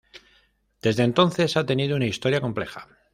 [0.81, 2.87] Desde entonces, ha tenido una historia compleja.